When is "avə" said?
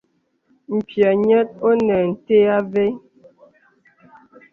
2.57-2.83